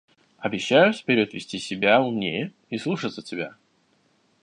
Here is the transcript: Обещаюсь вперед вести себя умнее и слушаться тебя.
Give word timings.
Обещаюсь 0.39 0.97
вперед 1.01 1.31
вести 1.35 1.59
себя 1.59 2.01
умнее 2.01 2.53
и 2.71 2.79
слушаться 2.79 3.21
тебя. 3.21 3.53